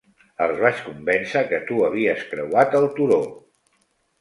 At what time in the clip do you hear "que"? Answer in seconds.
1.51-1.59